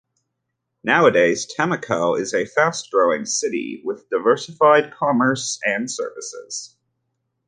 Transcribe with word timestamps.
Nowadays, 0.83 1.45
Temuco 1.45 2.19
is 2.19 2.33
a 2.33 2.47
fast 2.47 2.89
growing 2.89 3.23
city 3.23 3.83
with 3.85 4.09
diversified 4.09 4.91
commerce 4.91 5.59
and 5.63 5.91
services. 5.91 6.75